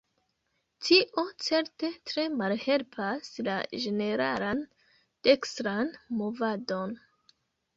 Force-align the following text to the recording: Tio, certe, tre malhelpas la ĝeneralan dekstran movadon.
Tio, 0.85 1.25
certe, 1.47 1.91
tre 2.11 2.25
malhelpas 2.39 3.29
la 3.49 3.59
ĝeneralan 3.85 4.65
dekstran 5.29 5.93
movadon. 6.23 6.99